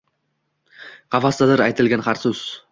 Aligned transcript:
Қафасдадир 1.17 1.65
айтилган 1.69 2.01
ҳар 2.09 2.17
сўз 2.27 2.39